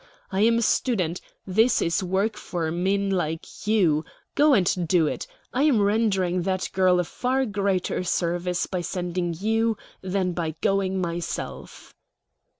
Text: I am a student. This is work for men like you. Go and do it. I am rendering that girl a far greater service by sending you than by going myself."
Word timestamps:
I 0.31 0.41
am 0.41 0.57
a 0.57 0.61
student. 0.63 1.21
This 1.45 1.79
is 1.79 2.01
work 2.01 2.35
for 2.35 2.71
men 2.71 3.11
like 3.11 3.67
you. 3.67 4.03
Go 4.33 4.55
and 4.55 4.87
do 4.87 5.05
it. 5.05 5.27
I 5.53 5.61
am 5.65 5.79
rendering 5.79 6.41
that 6.41 6.67
girl 6.73 6.99
a 6.99 7.03
far 7.03 7.45
greater 7.45 8.03
service 8.03 8.65
by 8.65 8.81
sending 8.81 9.35
you 9.39 9.77
than 10.01 10.33
by 10.33 10.55
going 10.59 10.99
myself." 10.99 11.93